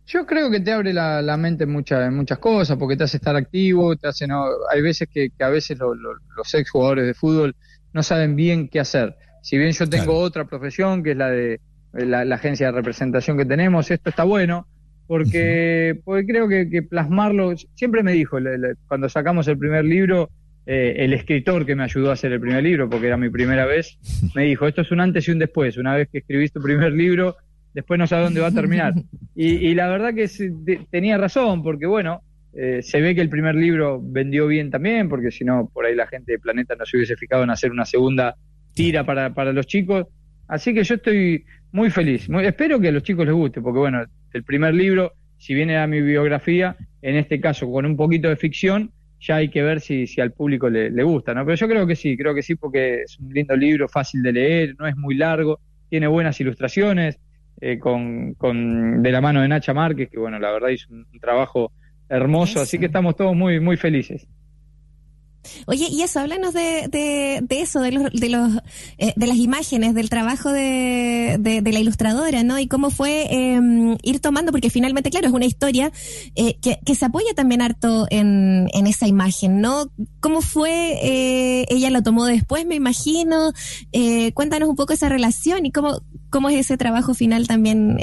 Yo 0.07 0.25
creo 0.25 0.51
que 0.51 0.61
te 0.61 0.73
abre 0.73 0.93
la, 0.93 1.37
mente 1.37 1.65
en, 1.65 1.71
muchas 1.71 2.13
muchas 2.13 2.39
cosas, 2.39 2.77
porque 2.77 2.97
te 2.97 3.05
hace 3.05 3.17
estar 3.17 3.35
activo, 3.35 3.97
te 3.97 4.07
hace 4.07 4.27
no, 4.27 4.47
hay 4.71 4.81
veces 4.81 5.09
que, 5.13 5.33
a 5.41 5.49
veces 5.49 5.79
los 5.79 6.55
ex 6.55 6.71
jugadores 6.71 7.07
de 7.07 7.15
fútbol 7.15 7.57
no 7.93 8.03
saben 8.03 8.37
bien 8.37 8.69
qué 8.69 8.79
hacer. 8.79 9.17
Si 9.43 9.59
bien 9.59 9.73
yo 9.73 9.89
tengo 9.89 10.17
otra 10.17 10.45
profesión, 10.45 11.03
que 11.03 11.13
es 11.13 11.17
la 11.17 11.31
de 11.31 11.61
la, 11.93 12.23
agencia 12.35 12.67
de 12.67 12.73
representación 12.73 13.37
que 13.37 13.45
tenemos, 13.45 13.91
esto 13.91 14.11
está 14.11 14.23
bueno, 14.23 14.67
porque, 15.09 16.01
porque 16.05 16.27
creo 16.27 16.49
que, 16.49 16.83
plasmarlo, 16.83 17.55
siempre 17.75 18.03
me 18.03 18.13
dijo, 18.13 18.39
cuando 18.87 19.09
sacamos 19.09 19.49
el 19.49 19.59
primer 19.59 19.85
libro, 19.85 20.31
eh, 20.67 20.97
el 20.99 21.15
escritor 21.15 21.65
que 21.65 21.75
me 21.75 21.85
ayudó 21.85 22.11
a 22.11 22.15
hacer 22.15 22.33
el 22.33 22.41
primer 22.41 22.63
libro, 22.63 22.89
porque 22.89 23.07
era 23.07 23.17
mi 23.17 23.31
primera 23.31 23.67
vez, 23.67 23.99
me 24.35 24.45
dijo, 24.45 24.67
esto 24.69 24.83
es 24.83 24.91
un 24.91 25.01
antes 25.01 25.27
y 25.27 25.33
un 25.33 25.39
después, 25.39 25.77
una 25.77 25.95
vez 25.95 26.09
que 26.11 26.19
escribiste 26.19 26.59
tu 26.59 26.65
primer 26.65 26.93
libro, 26.93 27.37
después 27.77 27.99
no 27.99 28.07
sabe 28.07 28.25
dónde 28.25 28.41
va 28.41 28.49
a 28.49 28.53
terminar. 28.53 28.95
Y, 29.39 29.75
la 29.75 29.89
verdad 29.89 30.15
que 30.15 30.27
tenía 30.91 31.19
razón, 31.19 31.63
porque 31.63 31.85
bueno, 31.85 32.23
eh, 32.55 32.81
se 32.81 33.03
ve 33.03 33.15
que 33.15 33.21
el 33.21 33.29
primer 33.29 33.55
libro 33.55 34.01
vendió 34.03 34.47
bien 34.47 34.71
también, 34.71 35.11
porque 35.11 35.31
si 35.31 35.45
no, 35.45 35.69
por 35.75 35.85
ahí 35.85 35.95
la 35.95 36.07
gente 36.07 36.33
de 36.33 36.39
Planeta 36.39 36.75
no 36.75 36.87
se 36.87 36.97
hubiese 36.97 37.17
fijado 37.17 37.45
en 37.45 37.51
hacer 37.51 37.71
una 37.71 37.85
segunda 37.85 38.35
tira 38.73 39.05
para, 39.05 39.35
para 39.35 39.53
los 39.53 39.67
chicos. 39.67 40.07
Así 40.49 40.73
que 40.73 40.85
yo 40.85 40.95
estoy 40.95 41.45
muy 41.71 41.91
feliz. 41.91 42.31
espero 42.45 42.81
que 42.81 42.89
a 42.89 42.93
los 42.93 43.03
chicos 43.03 43.27
les 43.27 43.35
guste, 43.35 43.61
porque 43.61 43.79
bueno, 43.79 44.07
el 44.33 44.43
primer 44.43 44.73
libro, 44.73 45.13
si 45.37 45.53
bien 45.53 45.69
era 45.69 45.87
mi 45.87 46.01
biografía, 46.01 46.79
en 47.03 47.17
este 47.17 47.39
caso 47.39 47.71
con 47.71 47.85
un 47.85 47.95
poquito 47.95 48.31
de 48.31 48.37
ficción, 48.37 48.91
ya 49.21 49.37
hay 49.37 49.51
que 49.51 49.63
ver 49.63 49.83
si, 49.83 50.07
si 50.07 50.23
al 50.23 50.33
público 50.33 50.71
le, 50.71 50.91
le 50.91 51.03
gusta, 51.03 51.35
¿no? 51.35 51.45
Pero 51.45 51.57
yo 51.57 51.69
creo 51.69 51.87
que 51.87 51.95
sí, 51.95 52.17
creo 52.17 52.35
que 52.35 52.43
sí, 52.43 52.55
porque 52.55 53.03
es 53.03 53.19
un 53.19 53.35
lindo 53.35 53.55
libro, 53.55 53.87
fácil 53.87 54.23
de 54.23 54.33
leer, 54.33 54.77
no 54.79 54.87
es 54.87 54.97
muy 54.97 55.15
largo, 55.15 55.61
tiene 55.91 56.07
buenas 56.07 56.41
ilustraciones, 56.41 57.19
eh, 57.61 57.79
con, 57.79 58.35
con, 58.35 59.03
de 59.03 59.13
la 59.13 59.21
mano 59.21 59.41
de 59.41 59.49
Nacha 59.49 59.75
Márquez, 59.75 60.09
que 60.11 60.19
bueno, 60.19 60.39
la 60.39 60.51
verdad 60.51 60.69
hizo 60.69 60.93
un, 60.93 61.07
trabajo 61.21 61.73
hermoso, 62.09 62.61
así 62.61 62.79
que 62.79 62.87
estamos 62.87 63.17
todos 63.17 63.35
muy, 63.35 63.61
muy 63.61 63.77
felices. 63.77 64.29
Oye, 65.67 65.89
y 65.91 66.03
eso, 66.03 66.21
háblanos 66.21 66.55
de, 66.55 66.89
de, 66.91 67.61
eso, 67.61 67.81
de, 67.81 67.93
los, 67.93 68.13
de, 68.13 68.29
los, 68.29 68.51
eh, 68.99 69.13
de 69.17 69.27
las 69.27 69.37
imágenes, 69.37 69.95
del 69.95 70.11
trabajo 70.11 70.53
de, 70.53 71.37
de, 71.39 71.73
la 71.73 71.79
ilustradora, 71.79 72.43
¿no? 72.43 72.59
Y 72.59 72.69
cómo 72.69 72.91
fue 72.91 73.27
em, 73.31 73.97
ir 74.03 74.21
tomando, 74.21 74.53
porque 74.53 74.71
finalmente, 74.71 75.11
claro, 75.11 75.27
es 75.27 75.33
una 75.33 75.45
historia 75.45 75.91
eh, 76.35 76.59
que, 76.61 76.79
que, 76.85 76.95
se 76.95 77.05
apoya 77.05 77.35
también 77.35 77.63
harto 77.63 78.07
en, 78.11 78.69
en 78.73 78.87
esa 78.87 79.07
imagen, 79.07 79.61
¿no? 79.61 79.91
¿Cómo 80.21 80.41
fue? 80.41 80.99
Eh, 81.03 81.67
ella 81.69 81.91
lo 81.91 82.03
tomó 82.03 82.25
después, 82.25 82.67
me 82.67 82.75
imagino. 82.75 83.53
cuéntanos 84.35 84.69
un 84.69 84.77
poco 84.77 84.93
esa 84.93 85.09
relación 85.09 85.67
y 85.67 85.73
cómo, 85.73 86.01
cómo 86.31 86.49
es 86.51 86.57
ese 86.57 86.77
trabajo 86.77 87.15
final 87.15 87.47
también. 87.47 87.99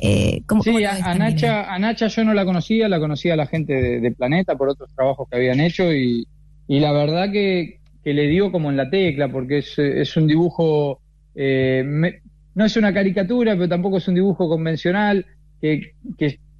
Cómo, 0.45 0.63
sí, 0.63 0.83
a, 0.83 1.15
Nacha, 1.15 1.73
a 1.73 1.79
Nacha 1.79 2.07
yo 2.07 2.23
no 2.23 2.33
la 2.33 2.45
conocía, 2.45 2.89
la 2.89 2.99
conocía 2.99 3.35
la 3.35 3.47
gente 3.47 3.73
de 3.73 4.11
Planeta 4.11 4.55
por 4.55 4.69
otros 4.69 4.89
trabajos 4.95 5.27
que 5.29 5.37
habían 5.37 5.59
hecho 5.59 5.91
y 5.93 6.27
y 6.67 6.79
la 6.79 6.91
verdad 6.91 7.31
que, 7.31 7.79
le 8.03 8.27
dio 8.27 8.51
como 8.51 8.69
en 8.69 8.77
la 8.77 8.89
tecla, 8.89 9.29
porque 9.29 9.59
es, 9.59 10.17
un 10.17 10.27
dibujo, 10.27 10.99
eh, 11.35 11.83
no 12.55 12.65
es 12.65 12.75
una 12.75 12.93
caricatura, 12.93 13.53
pero 13.53 13.69
tampoco 13.69 13.97
es 13.97 14.07
un 14.07 14.15
dibujo 14.15 14.47
convencional, 14.49 15.25
que, 15.61 15.93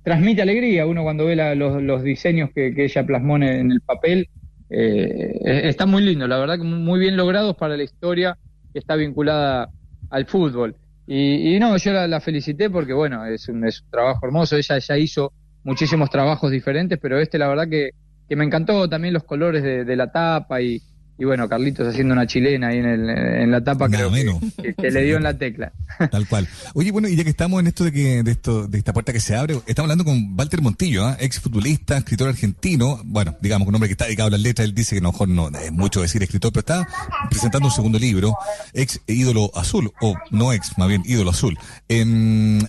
transmite 0.03 0.41
alegría. 0.41 0.86
Uno 0.86 1.03
cuando 1.03 1.25
ve 1.25 1.36
los, 1.55 2.03
diseños 2.03 2.50
que, 2.53 2.74
ella 2.75 3.05
plasmó 3.05 3.38
en 3.38 3.72
el 3.72 3.81
papel, 3.81 4.29
eh, 4.69 5.39
está 5.43 5.86
muy 5.86 6.03
lindo, 6.03 6.27
la 6.27 6.39
verdad 6.39 6.57
que 6.57 6.63
muy 6.63 7.00
bien 7.00 7.15
logrados 7.15 7.55
para 7.55 7.77
la 7.77 7.83
historia 7.83 8.38
que 8.72 8.79
está 8.79 8.95
vinculada 8.95 9.69
al 10.10 10.25
fútbol. 10.25 10.75
Y, 11.05 11.60
no, 11.60 11.75
yo 11.77 11.91
la, 11.91 12.19
felicité 12.22 12.69
porque, 12.69 12.93
bueno, 12.93 13.25
es 13.25 13.50
un, 13.50 13.65
es 13.67 13.81
un 13.81 13.89
trabajo 13.91 14.25
hermoso. 14.25 14.55
Ella 14.55 14.79
ya 14.79 14.98
hizo 14.98 15.33
muchísimos 15.63 16.10
trabajos 16.10 16.50
diferentes, 16.50 16.98
pero 17.00 17.19
este, 17.19 17.38
la 17.38 17.50
verdad 17.50 17.67
que 17.67 17.91
que 18.27 18.35
me 18.35 18.45
encantó 18.45 18.89
también 18.89 19.13
los 19.13 19.23
colores 19.23 19.63
de, 19.63 19.95
la 19.95 20.11
tapa 20.11 20.61
y, 20.61 20.81
y, 21.17 21.25
bueno, 21.25 21.47
Carlitos 21.47 21.87
haciendo 21.87 22.13
una 22.13 22.25
chilena 22.25 22.69
ahí 22.69 22.77
en, 22.77 22.85
el, 22.85 23.09
en 23.09 23.51
la 23.51 23.63
tapa 23.63 23.89
creo 23.89 24.11
que, 24.11 24.91
le 24.91 25.03
dio 25.03 25.17
en 25.17 25.23
la 25.23 25.37
tecla. 25.37 25.71
Tal 26.11 26.27
cual. 26.27 26.47
Oye, 26.73 26.91
bueno, 26.91 27.07
y 27.07 27.15
ya 27.15 27.23
que 27.23 27.29
estamos 27.29 27.59
en 27.59 27.67
esto 27.67 27.83
de 27.83 27.91
que 27.91 28.23
de 28.23 28.31
esto 28.31 28.67
de 28.67 28.77
esta 28.77 28.93
puerta 28.93 29.13
que 29.13 29.19
se 29.19 29.35
abre, 29.35 29.55
estamos 29.67 29.91
hablando 29.91 30.05
con 30.05 30.35
Walter 30.37 30.61
Montillo, 30.61 31.09
¿eh? 31.09 31.17
ex 31.19 31.39
futbolista, 31.39 31.97
escritor 31.97 32.29
argentino, 32.29 33.01
bueno, 33.05 33.35
digamos 33.41 33.67
un 33.67 33.75
hombre 33.75 33.89
que 33.89 33.93
está 33.93 34.05
dedicado 34.05 34.27
a 34.27 34.31
las 34.31 34.41
letras, 34.41 34.67
él 34.67 34.73
dice 34.73 34.95
que 34.95 34.99
a 34.99 35.03
lo 35.03 35.11
mejor 35.11 35.29
no 35.29 35.49
es 35.49 35.71
mucho 35.71 36.01
decir 36.01 36.23
escritor, 36.23 36.51
pero 36.51 36.61
está 36.61 36.87
presentando 37.29 37.67
un 37.67 37.73
segundo 37.73 37.99
libro, 37.99 38.35
ex 38.73 39.01
ídolo 39.07 39.51
azul, 39.55 39.91
o 40.01 40.15
no 40.31 40.53
ex, 40.53 40.77
más 40.77 40.87
bien 40.87 41.03
ídolo 41.05 41.31
azul. 41.31 41.57
Em, 41.87 42.59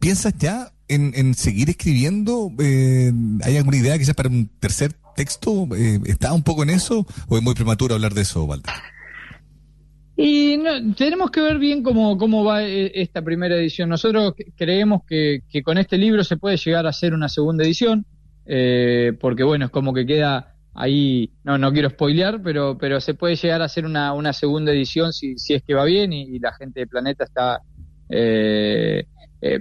¿Piensas 0.00 0.34
ya 0.38 0.72
en, 0.88 1.34
seguir 1.34 1.70
escribiendo? 1.70 2.50
Eh, 2.58 3.12
¿Hay 3.44 3.56
alguna 3.56 3.76
idea 3.76 3.98
quizás 3.98 4.14
para 4.14 4.28
un 4.28 4.48
tercer 4.60 4.92
texto? 5.16 5.68
Eh, 5.76 6.00
¿Está 6.06 6.32
un 6.32 6.42
poco 6.42 6.62
en 6.62 6.70
eso 6.70 7.06
o 7.28 7.36
es 7.36 7.42
muy 7.42 7.54
prematuro 7.54 7.94
hablar 7.94 8.14
de 8.14 8.22
eso, 8.22 8.44
Walter? 8.44 8.72
Y 10.16 10.56
no, 10.56 10.94
tenemos 10.94 11.30
que 11.30 11.40
ver 11.40 11.58
bien 11.58 11.82
cómo, 11.82 12.18
cómo 12.18 12.44
va 12.44 12.64
eh, 12.64 12.90
esta 12.94 13.22
primera 13.22 13.56
edición. 13.56 13.88
Nosotros 13.88 14.34
creemos 14.56 15.02
que, 15.06 15.42
con 15.62 15.78
este 15.78 15.96
libro 15.96 16.24
se 16.24 16.36
puede 16.36 16.56
llegar 16.56 16.86
a 16.86 16.90
hacer 16.90 17.14
una 17.14 17.28
segunda 17.28 17.64
edición, 17.64 18.04
porque 19.20 19.44
bueno, 19.44 19.66
es 19.66 19.70
como 19.70 19.92
que 19.92 20.06
queda 20.06 20.54
ahí, 20.78 21.32
no, 21.42 21.58
no 21.58 21.72
quiero 21.72 21.90
spoilear, 21.90 22.40
pero, 22.40 22.78
pero 22.78 23.00
se 23.00 23.14
puede 23.14 23.34
llegar 23.34 23.60
a 23.62 23.64
hacer 23.64 23.84
una, 23.84 24.12
una 24.12 24.32
segunda 24.32 24.72
edición 24.72 25.12
si, 25.12 25.36
si 25.36 25.54
es 25.54 25.62
que 25.64 25.74
va 25.74 25.84
bien 25.84 26.12
y, 26.12 26.38
la 26.38 26.52
gente 26.52 26.80
de 26.80 26.86
Planeta 26.86 27.24
está 27.24 27.60
eh, 28.08 29.06
eh, 29.40 29.60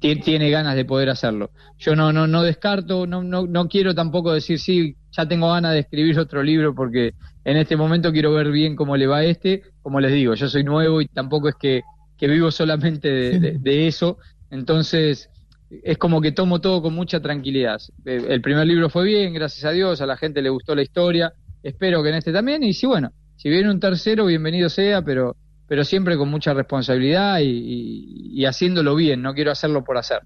tiene 0.00 0.50
ganas 0.50 0.76
de 0.76 0.84
poder 0.84 1.08
hacerlo. 1.08 1.50
Yo 1.78 1.96
no, 1.96 2.12
no, 2.12 2.42
descarto, 2.42 3.06
no, 3.06 3.22
no, 3.22 3.46
no 3.46 3.68
quiero 3.68 3.94
tampoco 3.94 4.32
decir, 4.32 4.58
sí, 4.58 4.96
ya 5.12 5.26
tengo 5.26 5.50
ganas 5.50 5.72
de 5.72 5.80
escribir 5.80 6.18
otro 6.18 6.42
libro 6.42 6.74
porque 6.74 7.14
en 7.44 7.56
este 7.56 7.76
momento 7.76 8.12
quiero 8.12 8.32
ver 8.32 8.50
bien 8.50 8.76
cómo 8.76 8.96
le 8.96 9.06
va 9.06 9.18
a 9.18 9.24
este. 9.24 9.62
Como 9.82 10.00
les 10.00 10.12
digo, 10.12 10.34
yo 10.34 10.48
soy 10.48 10.64
nuevo 10.64 11.00
y 11.00 11.06
tampoco 11.06 11.48
es 11.48 11.54
que, 11.54 11.82
que 12.18 12.28
vivo 12.28 12.50
solamente 12.50 13.08
de, 13.08 13.86
eso. 13.86 14.18
Entonces, 14.50 15.30
es 15.70 15.98
como 15.98 16.20
que 16.20 16.32
tomo 16.32 16.60
todo 16.60 16.82
con 16.82 16.94
mucha 16.94 17.20
tranquilidad. 17.20 17.80
El 18.04 18.40
primer 18.42 18.66
libro 18.66 18.90
fue 18.90 19.04
bien, 19.04 19.32
gracias 19.32 19.64
a 19.64 19.70
Dios, 19.70 20.00
a 20.00 20.06
la 20.06 20.16
gente 20.16 20.42
le 20.42 20.50
gustó 20.50 20.74
la 20.74 20.82
historia. 20.82 21.32
Espero 21.62 22.02
que 22.02 22.10
en 22.10 22.16
este 22.16 22.32
también. 22.32 22.62
Y 22.62 22.74
si 22.74 22.86
bueno, 22.86 23.10
si 23.36 23.48
viene 23.48 23.70
un 23.70 23.80
tercero, 23.80 24.26
bienvenido 24.26 24.68
sea, 24.68 25.02
pero, 25.02 25.36
pero 25.66 25.84
siempre 25.84 26.16
con 26.16 26.28
mucha 26.28 26.54
responsabilidad 26.54 27.38
y, 27.42 28.44
haciéndolo 28.46 28.94
bien. 28.94 29.22
No 29.22 29.34
quiero 29.34 29.50
hacerlo 29.50 29.84
por 29.84 29.96
hacer. 29.98 30.20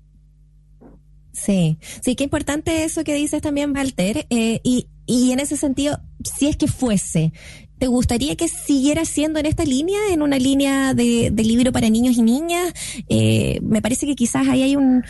Sí, 1.33 1.79
sí, 2.03 2.17
qué 2.17 2.25
importante 2.25 2.85
eso 2.85 3.05
que 3.05 3.15
dices 3.15 3.41
también, 3.41 3.77
Walter. 3.77 4.27
Eh, 4.31 4.61
y, 4.65 4.89
y 5.07 5.31
en 5.33 5.41
ese 5.41 5.57
sentido, 5.57 6.01
si 6.25 6.49
es 6.49 6.57
que 6.57 6.67
fuese, 6.67 7.33
¿Te 7.79 7.87
gustaría 7.87 8.35
que 8.35 8.49
siguiera 8.49 9.05
siendo 9.05 9.39
en 9.39 9.47
esta 9.47 9.65
línea, 9.65 9.99
en 10.11 10.23
una 10.23 10.37
línea 10.39 10.95
de, 10.95 11.33
libro 11.37 11.71
para 11.71 11.89
niños 11.89 12.17
y 12.17 12.23
niñas? 12.23 12.73
Eh, 13.09 13.61
me 13.63 13.81
parece 13.81 14.05
que 14.05 14.17
quizás 14.17 14.49
ahí 14.49 14.63
hay 14.63 14.75
un, 14.75 15.05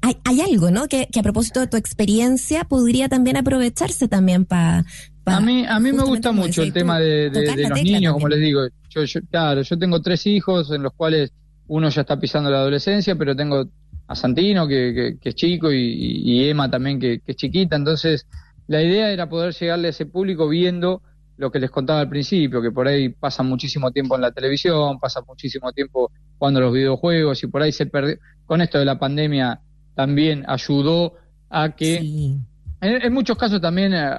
hay, 0.00 0.16
hay 0.24 0.40
algo, 0.40 0.70
¿no? 0.70 0.88
Que, 0.88 1.08
a 1.14 1.22
propósito 1.22 1.60
de 1.60 1.66
tu 1.66 1.76
experiencia 1.76 2.64
podría 2.64 3.10
también 3.10 3.36
aprovecharse 3.36 4.08
también 4.08 4.46
para... 4.46 4.86
a 5.26 5.40
mí, 5.40 5.66
a 5.68 5.78
mí 5.78 5.92
me 5.92 6.04
gusta 6.04 6.32
mucho 6.32 6.62
el 6.62 6.72
tema 6.72 6.98
de, 6.98 7.30
los 7.30 7.82
niños, 7.82 8.14
como 8.14 8.28
les 8.28 8.40
digo. 8.40 8.62
Yo, 9.04 9.20
claro, 9.30 9.62
yo 9.62 9.78
tengo 9.78 10.00
tres 10.00 10.26
hijos 10.26 10.70
en 10.70 10.82
los 10.82 10.92
cuales 10.92 11.32
uno 11.68 11.88
ya 11.88 12.02
está 12.02 12.18
pisando 12.18 12.50
la 12.50 12.58
adolescencia, 12.58 13.16
pero 13.16 13.34
tengo 13.34 13.66
a 14.08 14.14
Santino, 14.14 14.66
que, 14.68 15.18
es 15.20 15.34
chico, 15.34 15.72
y, 15.72 16.22
y 16.24 16.48
Emma 16.48 16.70
también, 16.70 16.98
que, 16.98 17.20
es 17.26 17.36
chiquita. 17.36 17.76
Entonces, 17.76 18.26
la 18.68 18.82
idea 18.82 19.10
era 19.10 19.28
poder 19.28 19.52
llegarle 19.54 19.88
a 19.88 19.90
ese 19.90 20.06
público 20.06 20.48
viendo 20.48 21.02
lo 21.36 21.50
que 21.50 21.58
les 21.58 21.70
contaba 21.70 22.00
al 22.00 22.08
principio, 22.08 22.62
que 22.62 22.70
por 22.70 22.88
ahí 22.88 23.10
pasan 23.10 23.46
muchísimo 23.46 23.90
tiempo 23.90 24.14
en 24.14 24.22
la 24.22 24.32
televisión, 24.32 24.98
pasan 24.98 25.24
muchísimo 25.26 25.72
tiempo 25.72 26.10
jugando 26.38 26.60
los 26.60 26.72
videojuegos 26.72 27.42
y 27.42 27.46
por 27.46 27.62
ahí 27.62 27.72
se 27.72 27.86
perdió, 27.86 28.16
con 28.46 28.62
esto 28.62 28.78
de 28.78 28.84
la 28.84 28.98
pandemia 28.98 29.60
también 29.94 30.44
ayudó 30.48 31.14
a 31.50 31.74
que, 31.76 32.36
en, 32.80 33.12
muchos 33.12 33.36
casos 33.36 33.60
también 33.60 33.92
eh, 33.94 34.10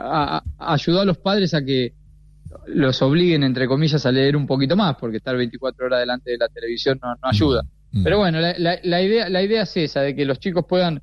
ayudó 0.60 1.02
a 1.02 1.06
los 1.06 1.18
padres 1.18 1.54
a 1.54 1.64
que 1.64 1.94
los 2.68 3.02
obliguen, 3.02 3.44
entre 3.44 3.68
comillas, 3.68 4.06
a 4.06 4.12
leer 4.12 4.36
un 4.36 4.48
poquito 4.48 4.76
más, 4.76 4.96
porque 5.00 5.18
estar 5.18 5.36
24 5.36 5.86
horas 5.86 6.00
delante 6.00 6.32
de 6.32 6.38
la 6.38 6.48
televisión 6.48 7.00
no, 7.02 7.16
ayuda. 7.22 7.64
Mm. 7.92 8.04
Pero 8.04 8.18
bueno, 8.20 8.40
la, 8.40 8.80
la, 8.84 9.02
idea, 9.02 9.30
la 9.30 9.42
idea 9.42 9.64
es 9.64 9.78
esa, 9.78 10.02
de 10.02 10.16
que 10.16 10.26
los 10.26 10.40
chicos 10.40 10.66
puedan, 10.68 11.02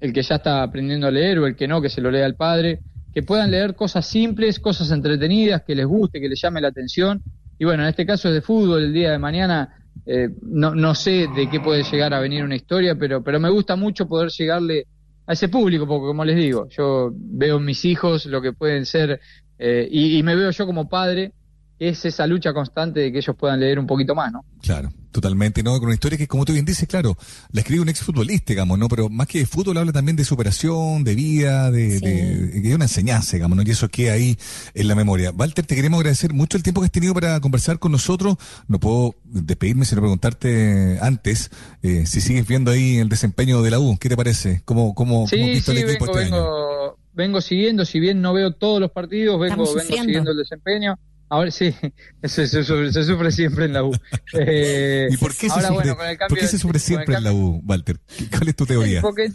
el 0.00 0.12
que 0.12 0.22
ya 0.22 0.36
está 0.36 0.62
aprendiendo 0.62 1.06
a 1.06 1.10
leer 1.10 1.38
o 1.38 1.46
el 1.46 1.56
que 1.56 1.68
no, 1.68 1.80
que 1.80 1.88
se 1.88 2.00
lo 2.00 2.10
lea 2.10 2.26
al 2.26 2.36
padre, 2.36 2.80
que 3.12 3.22
puedan 3.22 3.50
leer 3.50 3.74
cosas 3.74 4.06
simples, 4.06 4.58
cosas 4.58 4.90
entretenidas, 4.90 5.62
que 5.62 5.74
les 5.74 5.86
guste, 5.86 6.20
que 6.20 6.28
les 6.28 6.40
llame 6.40 6.60
la 6.60 6.68
atención. 6.68 7.22
Y 7.58 7.64
bueno, 7.64 7.82
en 7.82 7.90
este 7.90 8.06
caso 8.06 8.28
es 8.28 8.34
de 8.34 8.40
fútbol, 8.40 8.84
el 8.84 8.92
día 8.92 9.10
de 9.12 9.18
mañana 9.18 9.82
eh, 10.06 10.30
no, 10.42 10.74
no 10.74 10.94
sé 10.94 11.28
de 11.34 11.48
qué 11.50 11.60
puede 11.60 11.84
llegar 11.84 12.14
a 12.14 12.20
venir 12.20 12.42
una 12.42 12.56
historia, 12.56 12.94
pero, 12.96 13.22
pero 13.22 13.38
me 13.38 13.50
gusta 13.50 13.76
mucho 13.76 14.08
poder 14.08 14.30
llegarle 14.30 14.86
a 15.26 15.34
ese 15.34 15.48
público, 15.48 15.86
porque 15.86 16.06
como 16.06 16.24
les 16.24 16.36
digo, 16.36 16.68
yo 16.68 17.12
veo 17.14 17.58
en 17.58 17.64
mis 17.64 17.84
hijos 17.84 18.26
lo 18.26 18.42
que 18.42 18.52
pueden 18.52 18.86
ser 18.86 19.20
eh, 19.64 19.88
y, 19.88 20.18
y 20.18 20.22
me 20.24 20.34
veo 20.34 20.50
yo 20.50 20.66
como 20.66 20.88
padre 20.88 21.32
es 21.78 22.04
esa 22.04 22.26
lucha 22.26 22.52
constante 22.52 23.00
de 23.00 23.12
que 23.12 23.18
ellos 23.18 23.34
puedan 23.36 23.58
leer 23.58 23.78
un 23.78 23.86
poquito 23.86 24.14
más, 24.14 24.32
¿no? 24.32 24.44
Claro, 24.60 24.92
totalmente, 25.10 25.64
¿no? 25.64 25.72
Con 25.72 25.86
una 25.86 25.94
historia 25.94 26.16
que, 26.16 26.28
como 26.28 26.44
tú 26.44 26.52
bien 26.52 26.64
dices, 26.64 26.86
claro, 26.88 27.16
la 27.50 27.60
escribe 27.60 27.82
un 27.82 27.88
exfutbolista, 27.88 28.52
digamos, 28.52 28.78
¿no? 28.78 28.88
Pero 28.88 29.08
más 29.08 29.26
que 29.26 29.40
de 29.40 29.46
fútbol 29.46 29.76
habla 29.78 29.90
también 29.90 30.14
de 30.14 30.24
superación, 30.24 31.02
de 31.02 31.16
vida, 31.16 31.72
de, 31.72 31.98
de, 31.98 32.74
una 32.74 32.84
enseñanza, 32.84 33.36
digamos, 33.36 33.56
¿no? 33.56 33.64
Y 33.64 33.70
eso 33.70 33.88
queda 33.88 34.12
ahí 34.12 34.38
en 34.74 34.86
la 34.86 34.94
memoria. 34.94 35.32
Walter, 35.32 35.66
te 35.66 35.74
queremos 35.74 35.98
agradecer 35.98 36.32
mucho 36.32 36.56
el 36.56 36.62
tiempo 36.62 36.80
que 36.80 36.86
has 36.86 36.92
tenido 36.92 37.14
para 37.14 37.40
conversar 37.40 37.80
con 37.80 37.90
nosotros. 37.90 38.36
No 38.68 38.78
puedo 38.78 39.16
despedirme 39.24 39.84
sino 39.84 40.00
preguntarte 40.00 40.98
antes 41.02 41.50
eh, 41.82 42.06
si 42.06 42.20
sigues 42.20 42.46
viendo 42.46 42.70
ahí 42.70 42.98
el 42.98 43.08
desempeño 43.08 43.60
de 43.62 43.70
la 43.72 43.80
U. 43.80 43.98
¿Qué 43.98 44.08
te 44.08 44.16
parece? 44.16 44.62
¿Cómo, 44.64 44.94
cómo, 44.94 45.26
sí, 45.26 45.36
visto 45.36 45.72
el 45.72 45.78
equipo 45.78 46.06
vengo, 46.06 46.18
este 46.18 46.30
vengo, 46.30 46.71
vengo 47.12 47.40
siguiendo, 47.40 47.84
si 47.84 48.00
bien 48.00 48.20
no 48.20 48.32
veo 48.32 48.52
todos 48.52 48.80
los 48.80 48.90
partidos, 48.90 49.40
vengo, 49.40 49.64
vengo 49.64 49.80
siguiendo 49.80 50.30
el 50.30 50.36
desempeño 50.38 50.98
Ahora 51.32 51.50
sí, 51.50 51.74
eso, 52.22 52.46
se 52.46 53.04
sufre 53.04 53.32
siempre 53.32 53.64
en 53.64 53.72
la 53.72 53.84
U. 53.84 53.92
Eh, 54.34 55.08
¿Y 55.10 55.16
por 55.16 55.34
qué, 55.34 55.48
se, 55.48 55.60
sufre, 55.62 55.94
¿por 56.28 56.38
qué 56.38 56.46
se 56.46 56.58
sufre 56.58 56.78
siempre 56.78 57.14
en 57.14 57.24
la 57.24 57.32
U, 57.32 57.62
Walter? 57.64 57.98
¿Cuál 58.30 58.48
es 58.48 58.56
tu 58.56 58.66
teoría? 58.66 59.00
Porque, 59.02 59.30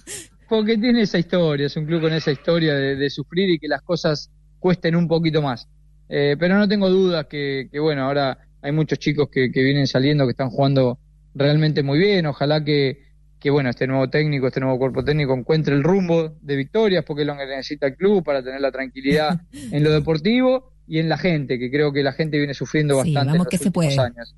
porque 0.48 0.78
tiene 0.78 1.02
esa 1.02 1.18
historia, 1.18 1.66
es 1.66 1.76
un 1.76 1.86
club 1.86 2.02
con 2.02 2.14
esa 2.14 2.32
historia 2.32 2.76
de, 2.76 3.10
sufrir 3.10 3.50
y 3.50 3.60
que 3.60 3.68
las 3.68 3.82
cosas 3.82 4.30
cuesten 4.60 4.96
un 4.96 5.08
poquito 5.08 5.42
más. 5.42 5.68
Eh, 6.08 6.36
pero 6.40 6.58
no 6.58 6.68
tengo 6.68 6.90
dudas 6.90 7.26
que, 7.26 7.68
que, 7.72 7.80
bueno, 7.80 8.04
ahora 8.04 8.38
hay 8.62 8.72
muchos 8.72 9.00
chicos 9.00 9.30
que, 9.32 9.52
que, 9.52 9.64
vienen 9.64 9.88
saliendo, 9.88 10.26
que 10.26 10.32
están 10.32 10.52
jugando 10.52 11.00
realmente 11.34 11.82
muy 11.82 11.98
bien. 11.98 12.28
Ojalá 12.28 12.64
que, 12.64 13.02
que, 13.48 13.52
bueno, 13.52 13.70
este 13.70 13.88
nuevo 13.88 14.10
técnico, 14.10 14.48
este 14.48 14.60
nuevo 14.60 14.78
cuerpo 14.78 15.06
técnico 15.06 15.34
encuentre 15.34 15.74
el 15.74 15.82
rumbo 15.82 16.36
de 16.42 16.58
victorias, 16.58 17.06
porque 17.08 17.22
es 17.22 17.28
lo 17.28 17.38
que 17.38 17.46
necesita 17.46 17.88
el 17.88 17.96
club 17.96 18.22
para 18.22 18.44
tener 18.44 18.60
la 18.60 18.74
tranquilidad 18.74 19.40
en 19.72 19.84
lo 19.86 19.92
deportivo 19.92 20.74
y 20.86 21.00
en 21.00 21.08
la 21.08 21.18
gente, 21.18 21.58
que 21.58 21.72
creo 21.72 21.94
que 21.94 22.04
la 22.04 22.12
gente 22.12 22.38
viene 22.38 22.54
sufriendo 22.54 22.98
bastante 22.98 23.32
en 23.32 23.38
los 23.38 23.48
que 23.48 23.56
últimos 23.56 23.98
años. 24.00 24.36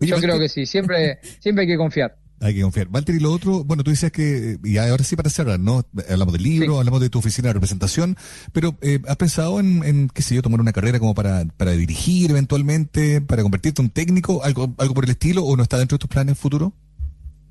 Yo 0.00 0.16
creo 0.16 0.40
que 0.40 0.48
sí, 0.48 0.66
siempre, 0.66 1.20
siempre 1.38 1.62
hay 1.62 1.68
que 1.68 1.76
confiar. 1.76 2.16
Hay 2.40 2.52
que 2.52 2.62
confiar. 2.62 2.88
Walter, 2.90 3.14
y 3.14 3.20
lo 3.20 3.30
otro, 3.30 3.62
bueno, 3.62 3.84
tú 3.84 3.92
decías 3.92 4.10
que, 4.10 4.58
y 4.64 4.76
ahora 4.78 5.04
sí 5.04 5.14
para 5.14 5.30
cerrar, 5.30 5.60
¿no? 5.60 5.84
Hablamos 6.10 6.32
del 6.32 6.42
libro, 6.42 6.78
hablamos 6.78 7.00
de 7.00 7.10
tu 7.10 7.20
oficina 7.20 7.50
de 7.50 7.52
representación, 7.52 8.16
pero 8.52 8.76
eh, 8.80 8.98
¿has 9.06 9.16
pensado 9.18 9.60
en, 9.60 9.84
en, 9.84 10.08
qué 10.08 10.22
sé 10.22 10.34
yo, 10.34 10.42
tomar 10.42 10.60
una 10.60 10.72
carrera 10.72 10.98
como 10.98 11.14
para, 11.14 11.44
para 11.56 11.70
dirigir 11.72 12.32
eventualmente, 12.32 13.20
para 13.20 13.42
convertirte 13.42 13.82
en 13.82 13.86
un 13.86 13.90
técnico, 13.90 14.42
algo, 14.42 14.74
algo 14.78 14.94
por 14.94 15.04
el 15.04 15.10
estilo, 15.10 15.44
o 15.44 15.56
no 15.56 15.62
está 15.62 15.78
dentro 15.78 15.94
de 15.94 16.00
tus 16.00 16.10
planes 16.10 16.36
futuros? 16.36 16.72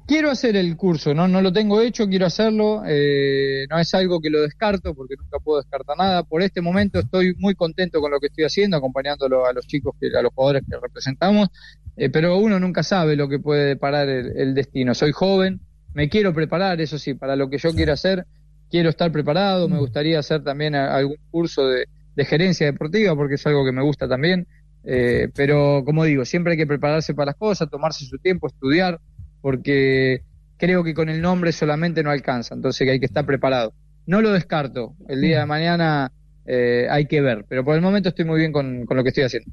Quiero 0.08 0.32
hacer 0.32 0.56
el 0.56 0.78
curso, 0.78 1.14
no, 1.14 1.28
no 1.28 1.42
lo 1.42 1.52
tengo 1.52 1.82
hecho, 1.82 2.08
quiero 2.08 2.28
hacerlo. 2.28 2.82
Eh, 2.88 3.66
no 3.70 3.78
es 3.78 3.94
algo 3.94 4.22
que 4.22 4.30
lo 4.30 4.42
descarto 4.42 4.96
porque 4.96 5.16
nunca 5.18 5.38
puedo 5.40 5.60
descartar 5.60 5.98
nada. 5.98 6.24
Por 6.24 6.42
este 6.42 6.62
momento 6.62 7.00
estoy 7.00 7.36
muy 7.38 7.56
contento 7.56 8.00
con 8.00 8.12
lo 8.12 8.20
que 8.22 8.28
estoy 8.28 8.46
haciendo, 8.46 8.78
acompañándolo 8.78 9.46
a 9.46 9.52
los 9.52 9.68
chicos, 9.68 9.96
que, 10.00 10.18
a 10.18 10.22
los 10.22 10.32
jugadores 10.34 10.64
que 10.70 10.78
representamos. 10.80 11.50
Eh, 11.98 12.10
pero 12.10 12.38
uno 12.38 12.58
nunca 12.58 12.84
sabe 12.84 13.18
lo 13.18 13.28
que 13.28 13.40
puede 13.40 13.66
deparar 13.66 14.08
el, 14.08 14.54
destino. 14.54 14.96
Soy 14.96 15.12
joven, 15.12 15.60
me 15.94 16.08
quiero 16.08 16.34
preparar, 16.34 16.80
eso 16.80 16.98
sí, 16.98 17.14
para 17.14 17.36
lo 17.36 17.50
que 17.50 17.58
yo 17.58 17.74
quiero 17.74 17.92
hacer. 17.92 18.26
Quiero 18.70 18.90
estar 18.90 19.12
preparado, 19.12 19.68
me 19.68 19.78
gustaría 19.78 20.20
hacer 20.20 20.42
también 20.42 20.74
algún 20.76 21.18
curso 21.32 21.68
de, 21.68 21.86
gerencia 22.24 22.66
deportiva 22.66 23.14
porque 23.14 23.36
es 23.36 23.46
algo 23.46 23.66
que 23.66 23.74
me 23.74 23.84
gusta 23.84 24.08
también. 24.08 24.48
Eh, 24.86 25.28
pero 25.36 25.84
como 25.84 26.06
digo, 26.06 26.24
siempre 26.24 26.54
hay 26.54 26.58
que 26.58 26.66
prepararse 26.66 27.14
para 27.14 27.32
las 27.32 27.36
cosas, 27.36 27.70
tomarse 27.70 28.06
su 28.06 28.18
tiempo, 28.20 28.48
estudiar 28.48 29.02
porque 29.48 30.24
creo 30.58 30.84
que 30.84 30.94
con 30.94 31.08
el 31.08 31.22
nombre 31.22 31.54
solamente 31.54 32.04
no 32.04 32.12
alcanza, 32.12 32.54
entonces 32.54 32.86
hay 32.90 33.00
que 33.00 33.06
estar 33.06 33.26
preparado. 33.26 33.74
No 34.06 34.22
lo 34.22 34.34
descarto, 34.34 34.94
el 35.08 35.22
día 35.22 35.40
de 35.40 35.46
mañana 35.46 36.12
eh, 36.46 36.86
hay 36.90 37.06
que 37.06 37.22
ver, 37.22 37.46
pero 37.48 37.64
por 37.64 37.74
el 37.74 37.82
momento 37.82 38.10
estoy 38.10 38.26
muy 38.26 38.40
bien 38.40 38.52
con, 38.52 38.86
con 38.86 38.98
lo 38.98 39.04
que 39.04 39.10
estoy 39.12 39.24
haciendo. 39.24 39.50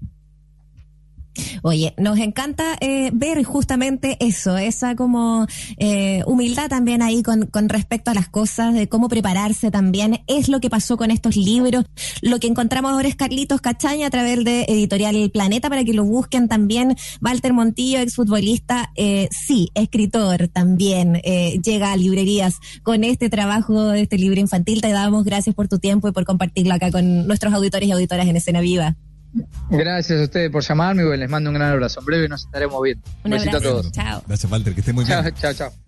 Oye, 1.62 1.94
nos 1.98 2.18
encanta 2.18 2.76
eh, 2.80 3.10
ver 3.12 3.42
justamente 3.44 4.16
eso, 4.20 4.56
esa 4.56 4.94
como 4.94 5.46
eh, 5.78 6.22
humildad 6.26 6.68
también 6.68 7.02
ahí 7.02 7.22
con, 7.22 7.48
respecto 7.68 8.10
a 8.10 8.14
las 8.14 8.28
cosas, 8.28 8.74
de 8.74 8.88
cómo 8.88 9.08
prepararse 9.08 9.70
también. 9.70 10.22
Es 10.26 10.48
lo 10.48 10.60
que 10.60 10.70
pasó 10.70 10.96
con 10.96 11.10
estos 11.10 11.36
libros. 11.36 11.84
Lo 12.22 12.38
que 12.38 12.46
encontramos 12.46 12.92
ahora 12.92 13.08
es 13.08 13.16
Carlitos 13.16 13.60
Cachaña 13.60 14.06
a 14.06 14.10
través 14.10 14.44
de 14.44 14.64
Editorial 14.68 15.30
Planeta 15.30 15.68
para 15.68 15.84
que 15.84 15.94
lo 15.94 16.04
busquen 16.04 16.48
también. 16.48 16.96
Walter 17.20 17.52
Montillo, 17.52 17.98
exfutbolista, 17.98 18.92
eh, 18.96 19.28
sí, 19.30 19.70
escritor 19.74 20.48
también, 20.48 21.20
eh, 21.24 21.60
llega 21.62 21.92
a 21.92 21.96
librerías 21.96 22.58
con 22.82 23.04
este 23.04 23.28
trabajo, 23.28 23.92
este 23.92 24.18
libro 24.18 24.40
infantil. 24.40 24.80
Te 24.80 24.90
damos 24.90 25.24
gracias 25.24 25.54
por 25.54 25.68
tu 25.68 25.78
tiempo 25.78 26.08
y 26.08 26.12
por 26.12 26.24
compartirlo 26.24 26.74
acá 26.74 26.90
con 26.90 27.26
nuestros 27.26 27.52
auditores 27.52 27.88
y 27.88 27.92
auditoras 27.92 28.26
en 28.26 28.36
Escena 28.36 28.60
Viva. 28.60 28.96
Gracias 29.70 30.20
a 30.20 30.22
ustedes 30.24 30.50
por 30.50 30.62
llamarme 30.62 31.02
y 31.02 31.16
les 31.16 31.28
mando 31.28 31.50
un 31.50 31.54
gran 31.54 31.72
abrazo. 31.72 32.00
En 32.00 32.06
breve 32.06 32.28
nos 32.28 32.44
estaremos 32.44 32.82
viendo. 32.82 33.02
Un, 33.24 33.30
besito 33.30 33.56
a 33.56 33.60
todos. 33.60 33.92
Chao. 33.92 34.22
Gracias, 34.26 34.50
Walter, 34.50 34.74
que 34.74 34.80
esté 34.80 34.92
muy 34.92 35.04
bien. 35.04 35.22
Chao, 35.22 35.30
chao, 35.32 35.54
chao. 35.54 35.83